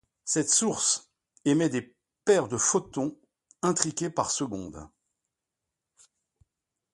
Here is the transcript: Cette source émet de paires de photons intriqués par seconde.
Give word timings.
Cette 0.25 0.49
source 0.49 1.11
émet 1.45 1.69
de 1.69 1.93
paires 2.25 2.47
de 2.47 2.57
photons 2.57 3.15
intriqués 3.61 4.09
par 4.09 4.31
seconde. 4.31 4.89